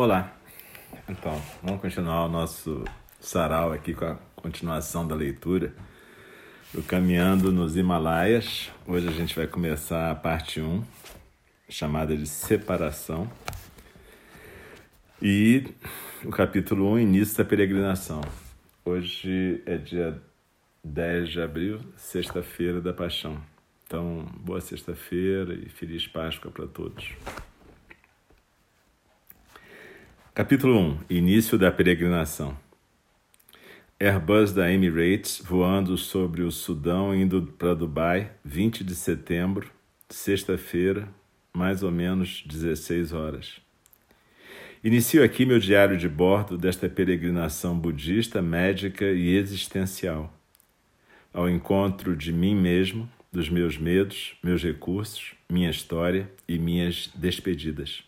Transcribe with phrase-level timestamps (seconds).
[0.00, 0.32] Olá.
[1.08, 2.84] Então, vamos continuar o nosso
[3.18, 5.74] sarau aqui com a continuação da leitura
[6.72, 8.70] do Caminhando nos Himalaias.
[8.86, 10.84] Hoje a gente vai começar a parte 1,
[11.68, 13.28] chamada de Separação.
[15.20, 15.66] E
[16.24, 18.20] o capítulo 1, Início da Peregrinação.
[18.84, 20.22] Hoje é dia
[20.84, 23.42] 10 de abril, sexta-feira da Paixão.
[23.84, 27.16] Então, boa sexta-feira e feliz Páscoa para todos.
[30.38, 32.56] Capítulo 1 Início da peregrinação.
[33.98, 39.68] Airbus da Emirates voando sobre o Sudão indo para Dubai, 20 de setembro,
[40.08, 41.08] sexta-feira,
[41.52, 43.60] mais ou menos 16 horas.
[44.84, 50.32] Inicio aqui meu diário de bordo desta peregrinação budista, médica e existencial,
[51.34, 58.07] ao encontro de mim mesmo, dos meus medos, meus recursos, minha história e minhas despedidas.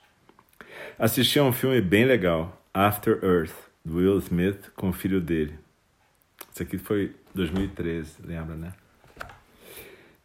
[0.98, 5.54] Assisti a um filme bem legal, After Earth, do Will Smith com o filho dele.
[6.52, 8.72] Isso aqui foi 2013, lembra, né?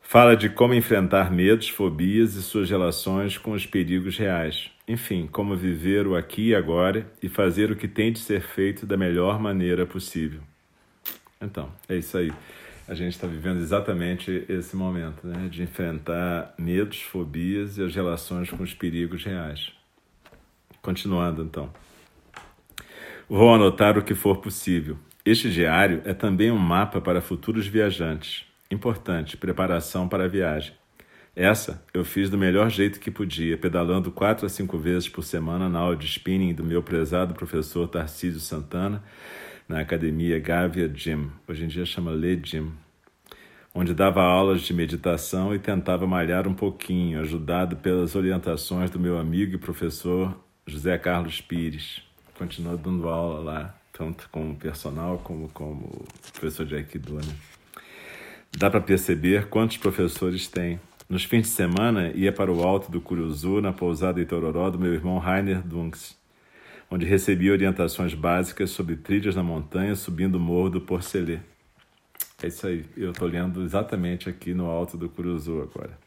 [0.01, 4.69] Fala de como enfrentar medos, fobias e suas relações com os perigos reais.
[4.87, 8.85] Enfim, como viver o aqui e agora e fazer o que tem de ser feito
[8.85, 10.41] da melhor maneira possível.
[11.41, 12.31] Então, é isso aí.
[12.87, 15.47] A gente está vivendo exatamente esse momento, né?
[15.49, 19.71] De enfrentar medos, fobias e as relações com os perigos reais.
[20.85, 21.73] Continuando, então.
[23.27, 24.99] Vou anotar o que for possível.
[25.25, 28.45] Este diário é também um mapa para futuros viajantes.
[28.69, 30.75] Importante, preparação para a viagem.
[31.35, 35.67] Essa eu fiz do melhor jeito que podia, pedalando quatro a cinco vezes por semana
[35.67, 39.03] na aula de spinning do meu prezado professor Tarcísio Santana,
[39.67, 42.71] na academia Gavia Gym, hoje em dia chama Le Gym,
[43.73, 49.17] onde dava aulas de meditação e tentava malhar um pouquinho, ajudado pelas orientações do meu
[49.17, 52.01] amigo e professor José Carlos Pires.
[52.37, 57.13] Continua dando aula lá, tanto como personal como como professor de Aikido.
[57.13, 57.35] Né?
[58.57, 60.79] Dá para perceber quantos professores tem.
[61.07, 64.91] Nos fins de semana, ia para o alto do Curuzu, na pousada Itororó do meu
[64.91, 66.17] irmão Rainer Dunks,
[66.89, 71.39] onde recebia orientações básicas sobre trilhas na montanha, subindo o morro do Porcelê.
[72.41, 76.04] É isso aí, eu estou lendo exatamente aqui no alto do Curuzu agora.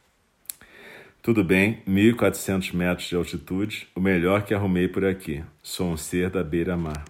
[1.21, 5.45] Tudo bem, 1.400 metros de altitude, o melhor que arrumei por aqui.
[5.63, 7.05] Sou um ser da beira-mar.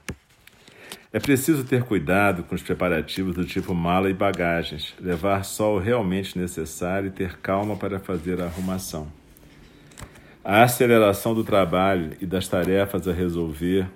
[1.13, 5.79] É preciso ter cuidado com os preparativos do tipo mala e bagagens, levar só o
[5.79, 9.09] realmente necessário e ter calma para fazer a arrumação.
[10.43, 13.89] A aceleração do trabalho e das tarefas a resolver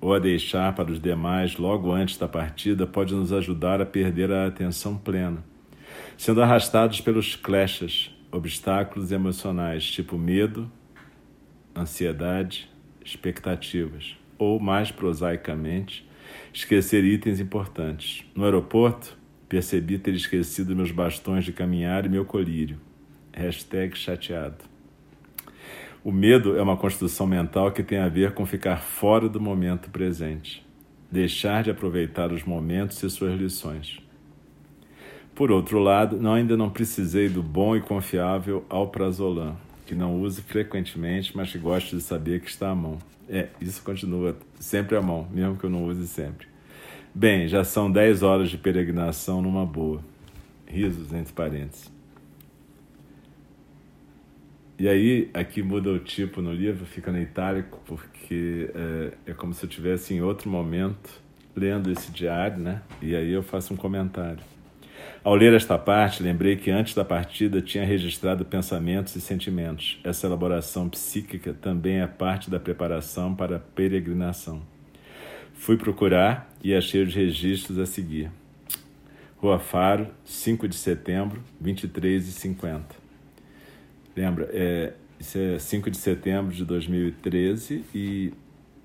[0.00, 4.30] ou a deixar para os demais logo antes da partida pode nos ajudar a perder
[4.30, 5.44] a atenção plena,
[6.16, 10.70] sendo arrastados pelos clashes, obstáculos emocionais tipo medo,
[11.76, 12.70] ansiedade,
[13.04, 16.08] expectativas, ou mais prosaicamente,
[16.52, 18.24] esquecer itens importantes.
[18.34, 19.16] No aeroporto,
[19.48, 22.78] percebi ter esquecido meus bastões de caminhar e meu colírio.
[23.32, 24.64] Hashtag chateado.
[26.04, 29.90] O medo é uma construção mental que tem a ver com ficar fora do momento
[29.90, 30.64] presente,
[31.10, 34.00] deixar de aproveitar os momentos e suas lições.
[35.38, 39.56] Por outro lado, não, ainda não precisei do bom e confiável alprazolam,
[39.86, 42.98] que não uso frequentemente, mas que gosto de saber que está à mão.
[43.28, 46.48] É, isso continua sempre à mão, mesmo que eu não use sempre.
[47.14, 50.00] Bem, já são 10 horas de peregrinação numa boa.
[50.66, 51.88] Risos entre parênteses.
[54.76, 59.54] E aí, aqui muda o tipo no livro, fica no itálico, porque é, é como
[59.54, 61.22] se eu estivesse em outro momento
[61.54, 62.82] lendo esse diário, né?
[63.00, 64.57] E aí eu faço um comentário.
[65.24, 69.98] Ao ler esta parte, lembrei que antes da partida tinha registrado pensamentos e sentimentos.
[70.04, 74.62] Essa elaboração psíquica também é parte da preparação para a peregrinação.
[75.54, 78.30] Fui procurar e achei os registros a seguir.
[79.38, 82.96] Rua Faro, 5 de setembro, 23 e 50.
[84.16, 88.32] Lembra, é, isso é 5 de setembro de 2013 e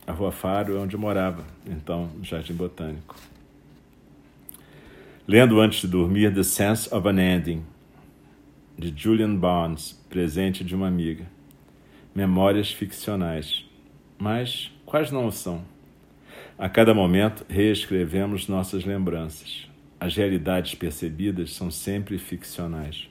[0.06, 3.15] a Rua Faro é onde eu morava, então, Jardim Botânico.
[5.25, 7.63] Lendo antes de dormir The Sense of an Ending,
[8.77, 11.25] de Julian Barnes, presente de uma amiga.
[12.13, 13.65] Memórias ficcionais.
[14.19, 15.63] Mas quais não são?
[16.57, 19.69] A cada momento reescrevemos nossas lembranças.
[19.97, 23.07] As realidades percebidas são sempre ficcionais.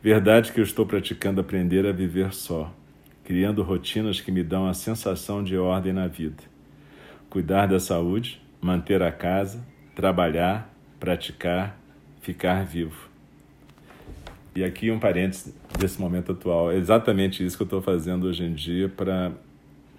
[0.00, 2.72] Verdade que eu estou praticando aprender a viver só,
[3.24, 6.44] criando rotinas que me dão a sensação de ordem na vida.
[7.28, 9.66] Cuidar da saúde, manter a casa,
[9.96, 11.78] trabalhar, praticar,
[12.20, 13.08] ficar vivo.
[14.54, 16.72] E aqui um parênteses desse momento atual.
[16.72, 19.32] É exatamente isso que eu estou fazendo hoje em dia para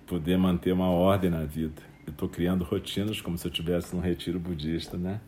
[0.08, 1.82] poder manter uma ordem na vida.
[2.08, 5.20] Eu estou criando rotinas como se eu estivesse num retiro budista, né?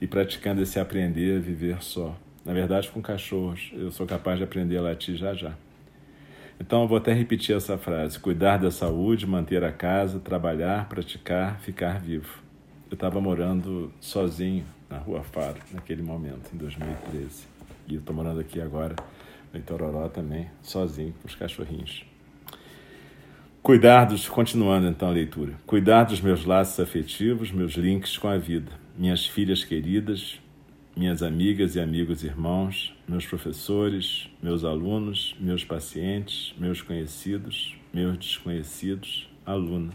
[0.00, 2.16] E praticando esse aprender a viver só.
[2.44, 5.54] Na verdade, com cachorros, eu sou capaz de aprender a latir já já.
[6.58, 11.60] Então, eu vou até repetir essa frase: cuidar da saúde, manter a casa, trabalhar, praticar,
[11.60, 12.49] ficar vivo.
[12.90, 17.46] Eu estava morando sozinho na Rua Faro, naquele momento, em 2013.
[17.86, 18.96] E eu estou morando aqui agora,
[19.52, 22.04] no Itororó também, sozinho, com os cachorrinhos.
[23.62, 28.36] Cuidar dos, continuando então a leitura, cuidar dos meus laços afetivos, meus links com a
[28.36, 30.40] vida, minhas filhas queridas,
[30.96, 39.30] minhas amigas e amigos irmãos, meus professores, meus alunos, meus pacientes, meus conhecidos, meus desconhecidos,
[39.46, 39.92] aluna.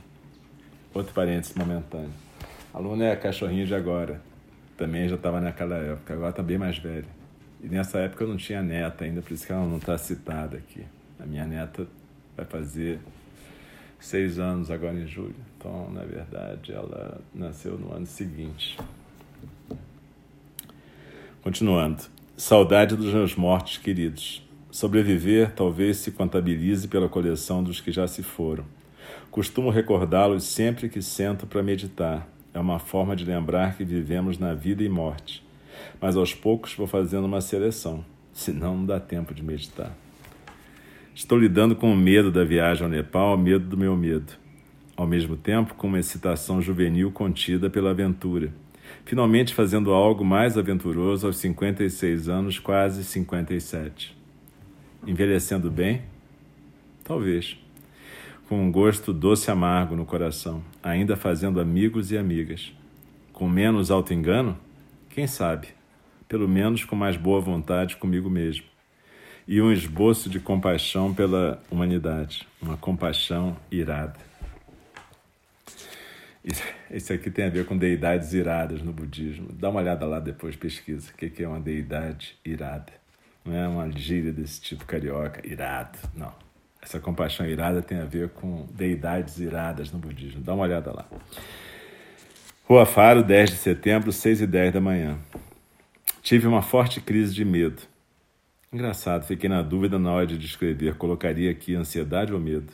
[0.94, 2.25] Outro parênteses momentâneo.
[2.76, 4.22] Aluna é a cachorrinha de agora.
[4.76, 7.08] Também já estava naquela época, agora está bem mais velha.
[7.64, 10.58] E nessa época eu não tinha neta ainda, por isso que ela não está citada
[10.58, 10.84] aqui.
[11.18, 11.88] A minha neta
[12.36, 13.00] vai fazer
[13.98, 15.38] seis anos agora em julho.
[15.58, 18.78] Então, na verdade, ela nasceu no ano seguinte.
[21.42, 22.04] Continuando.
[22.36, 24.46] Saudade dos meus mortos queridos.
[24.70, 28.66] Sobreviver talvez se contabilize pela coleção dos que já se foram.
[29.32, 32.35] Costumo recordá-los sempre que sento para meditar.
[32.56, 35.46] É uma forma de lembrar que vivemos na vida e morte.
[36.00, 39.94] Mas aos poucos vou fazendo uma seleção, senão não dá tempo de meditar.
[41.14, 44.32] Estou lidando com o medo da viagem ao Nepal, o medo do meu medo.
[44.96, 48.54] Ao mesmo tempo, com uma excitação juvenil contida pela aventura.
[49.04, 54.16] Finalmente fazendo algo mais aventuroso aos 56 anos, quase 57.
[55.06, 56.04] Envelhecendo bem?
[57.04, 57.65] Talvez.
[58.48, 62.72] Com um gosto doce amargo no coração, ainda fazendo amigos e amigas.
[63.34, 64.58] Com menos auto-engano?
[65.10, 65.70] Quem sabe?
[66.28, 68.66] Pelo menos com mais boa vontade comigo mesmo
[69.48, 74.18] e um esboço de compaixão pela humanidade, uma compaixão irada.
[76.92, 79.52] Isso aqui tem a ver com deidades iradas no budismo.
[79.52, 81.12] Dá uma olhada lá depois, pesquisa.
[81.12, 82.94] O que é uma deidade irada?
[83.44, 85.98] Não é uma gíria desse tipo carioca, irado.
[86.16, 86.45] Não.
[86.86, 90.40] Essa compaixão irada tem a ver com deidades iradas no budismo.
[90.42, 91.08] Dá uma olhada lá.
[92.66, 95.18] Rua Faro, 10 de setembro, 6 e 10 da manhã.
[96.22, 97.82] Tive uma forte crise de medo.
[98.72, 100.94] Engraçado, fiquei na dúvida na hora de descrever.
[100.94, 102.72] Colocaria aqui ansiedade ou medo?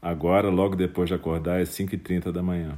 [0.00, 2.76] Agora, logo depois de acordar, é 5h30 da manhã.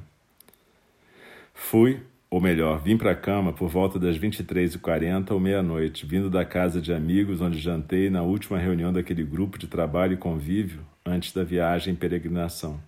[1.55, 2.03] Fui,
[2.35, 6.83] ou melhor, vim para a cama por volta das 23h40 ou meia-noite, vindo da casa
[6.83, 11.45] de amigos onde jantei na última reunião daquele grupo de trabalho e convívio antes da
[11.45, 12.81] viagem em peregrinação.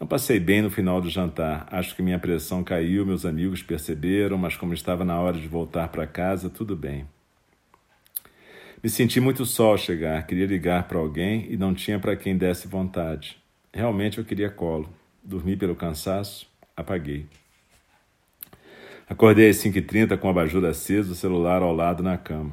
[0.00, 1.68] Não passei bem no final do jantar.
[1.70, 5.88] Acho que minha pressão caiu, meus amigos perceberam, mas como estava na hora de voltar
[5.88, 7.04] para casa, tudo bem.
[8.82, 12.34] Me senti muito só ao chegar, queria ligar para alguém e não tinha para quem
[12.34, 13.36] desse vontade.
[13.74, 14.88] Realmente eu queria colo.
[15.22, 17.26] Dormi pelo cansaço, apaguei.
[19.08, 22.52] Acordei às 5h30 com o abajur aceso, o celular ao lado na cama.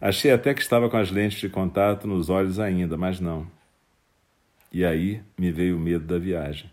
[0.00, 3.46] Achei até que estava com as lentes de contato nos olhos ainda, mas não.
[4.72, 6.70] E aí me veio o medo da viagem.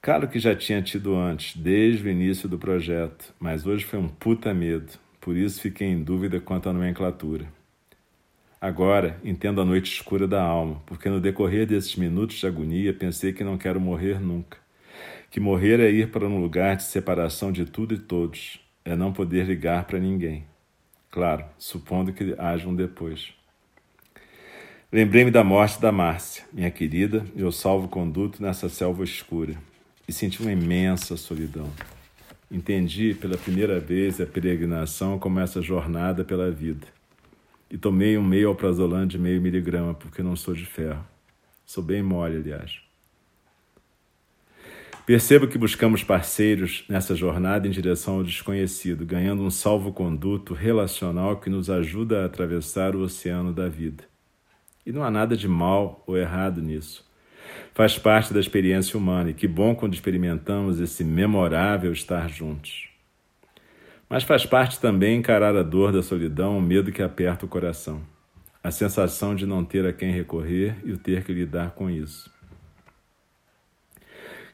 [0.00, 4.08] Claro que já tinha tido antes, desde o início do projeto, mas hoje foi um
[4.08, 4.92] puta medo
[5.26, 7.52] por isso fiquei em dúvida quanto à nomenclatura.
[8.60, 13.32] Agora entendo a noite escura da alma, porque no decorrer desses minutos de agonia pensei
[13.32, 14.56] que não quero morrer nunca.
[15.30, 19.12] Que morrer é ir para um lugar de separação de tudo e todos, é não
[19.12, 20.44] poder ligar para ninguém.
[21.10, 23.32] Claro, supondo que haja um depois.
[24.92, 29.54] Lembrei-me da morte da Márcia, minha querida, meu salvo-conduto nessa selva escura,
[30.06, 31.70] e senti uma imensa solidão.
[32.48, 36.86] Entendi pela primeira vez a peregrinação como essa jornada pela vida.
[37.68, 41.04] E tomei um meio alprazolam de meio miligrama, porque não sou de ferro.
[41.64, 42.85] Sou bem mole, aliás.
[45.06, 51.48] Percebo que buscamos parceiros nessa jornada em direção ao desconhecido, ganhando um salvo-conduto relacional que
[51.48, 54.02] nos ajuda a atravessar o oceano da vida.
[54.84, 57.08] E não há nada de mal ou errado nisso.
[57.72, 62.88] Faz parte da experiência humana e que bom quando experimentamos esse memorável estar juntos.
[64.10, 68.02] Mas faz parte também encarar a dor da solidão, o medo que aperta o coração,
[68.60, 72.34] a sensação de não ter a quem recorrer e o ter que lidar com isso.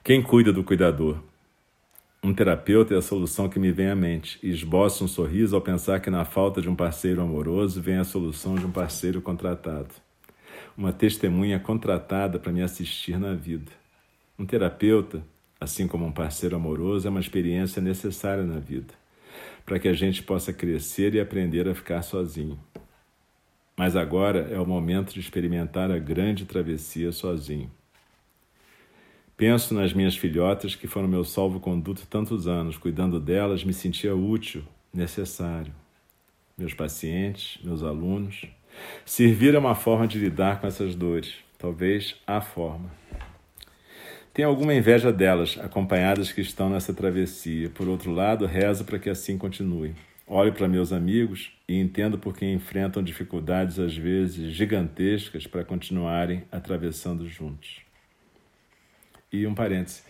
[0.05, 1.23] Quem cuida do cuidador?
[2.23, 5.63] Um terapeuta é a solução que me vem à mente e esboça um sorriso ao
[5.63, 9.95] pensar que na falta de um parceiro amoroso vem a solução de um parceiro contratado
[10.77, 13.71] uma testemunha contratada para me assistir na vida.
[14.39, 15.23] Um terapeuta,
[15.61, 18.95] assim como um parceiro amoroso, é uma experiência necessária na vida,
[19.65, 22.59] para que a gente possa crescer e aprender a ficar sozinho.
[23.77, 27.71] Mas agora é o momento de experimentar a grande travessia sozinho.
[29.37, 32.77] Penso nas minhas filhotas que foram meu salvo-conduto tantos anos.
[32.77, 34.63] Cuidando delas, me sentia útil,
[34.93, 35.73] necessário.
[36.57, 38.47] Meus pacientes, meus alunos.
[39.05, 41.35] Servir é uma forma de lidar com essas dores.
[41.59, 42.91] Talvez a forma.
[44.35, 47.69] Tenho alguma inveja delas, acompanhadas que estão nessa travessia.
[47.69, 49.95] Por outro lado, rezo para que assim continue.
[50.27, 56.45] Olho para meus amigos e entendo por que enfrentam dificuldades às vezes gigantescas para continuarem
[56.51, 57.83] atravessando juntos.
[59.33, 60.03] E um parêntese.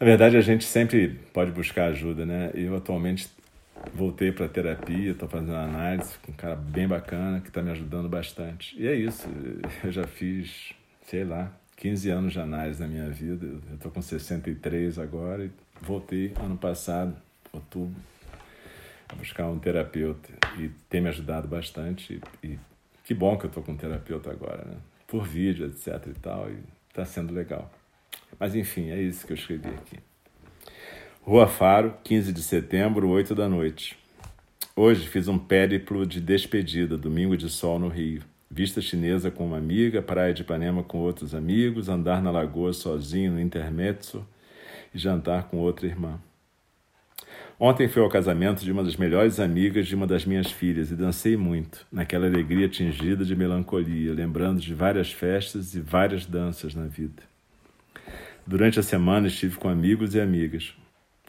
[0.00, 2.50] Na verdade, a gente sempre pode buscar ajuda, né?
[2.54, 3.28] Eu atualmente
[3.94, 8.08] voltei para terapia, estou fazendo análise com um cara bem bacana que está me ajudando
[8.08, 8.76] bastante.
[8.80, 9.28] E é isso.
[9.84, 10.72] Eu já fiz,
[11.06, 13.46] sei lá, 15 anos de análise na minha vida.
[13.46, 17.14] Eu estou com 63 agora e voltei ano passado,
[17.52, 17.94] outubro,
[19.08, 20.30] a buscar um terapeuta.
[20.58, 22.20] E tem me ajudado bastante.
[22.42, 22.58] E, e
[23.04, 24.76] que bom que eu estou com um terapeuta agora, né?
[25.06, 26.50] Por vídeo, etc e tal.
[26.50, 26.58] E
[26.88, 27.70] está sendo legal.
[28.38, 29.98] Mas enfim, é isso que eu escrevi aqui.
[31.22, 33.96] Rua Faro, 15 de setembro, 8 da noite.
[34.74, 39.56] Hoje fiz um périplo de despedida, domingo de sol no Rio vista chinesa com uma
[39.56, 44.26] amiga, praia de Ipanema com outros amigos, andar na lagoa sozinho no intermezzo
[44.94, 46.20] e jantar com outra irmã.
[47.58, 50.96] Ontem fui ao casamento de uma das melhores amigas de uma das minhas filhas e
[50.96, 56.86] dancei muito, naquela alegria tingida de melancolia, lembrando de várias festas e várias danças na
[56.86, 57.22] vida.
[58.46, 60.74] Durante a semana estive com amigos e amigas.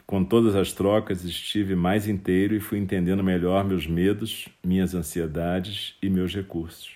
[0.06, 5.96] Com todas as trocas, estive mais inteiro e fui entendendo melhor meus medos, minhas ansiedades
[6.02, 6.92] e meus recursos.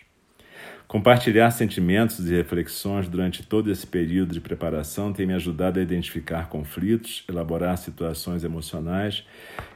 [0.87, 6.47] Compartilhar sentimentos e reflexões durante todo esse período de preparação tem me ajudado a identificar
[6.49, 9.23] conflitos, elaborar situações emocionais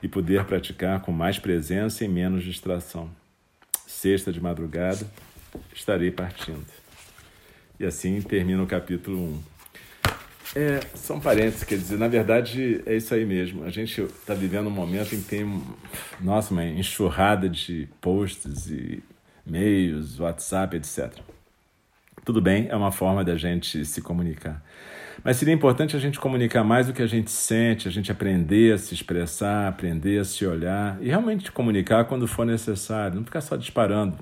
[0.02, 3.10] e poder praticar com mais presença e menos distração.
[3.86, 5.06] Sexta de madrugada,
[5.76, 6.66] estarei partindo.
[7.80, 9.51] E assim termina o capítulo 1.
[10.54, 13.64] É, são parênteses, quer dizer, na verdade é isso aí mesmo.
[13.64, 15.64] A gente está vivendo um momento em que tem,
[16.20, 19.02] nossa, uma enxurrada de posts e
[19.48, 21.14] e-mails, WhatsApp, etc.
[22.24, 24.62] Tudo bem, é uma forma da gente se comunicar.
[25.24, 28.74] Mas seria importante a gente comunicar mais o que a gente sente, a gente aprender
[28.74, 33.42] a se expressar, aprender a se olhar e realmente comunicar quando for necessário, não ficar
[33.42, 34.18] só disparando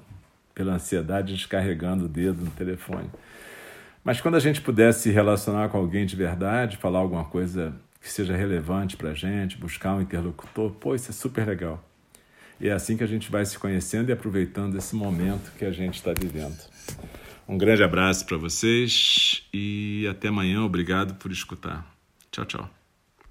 [0.54, 3.10] pela ansiedade, descarregando o dedo no telefone.
[4.04, 8.10] Mas quando a gente puder se relacionar com alguém de verdade, falar alguma coisa que
[8.10, 11.84] seja relevante para a gente, buscar um interlocutor, pô, isso é super legal.
[12.60, 15.72] E é assim que a gente vai se conhecendo e aproveitando esse momento que a
[15.72, 16.58] gente está vivendo.
[17.48, 20.62] Um grande abraço para vocês e até amanhã.
[20.64, 21.86] Obrigado por escutar.
[22.32, 22.79] Tchau, tchau.